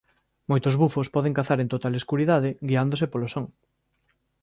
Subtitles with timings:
[0.49, 3.45] Moitos bufos poden cazar en total escuridade guiándose polo son.